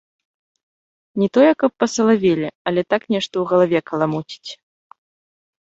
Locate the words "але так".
2.71-3.01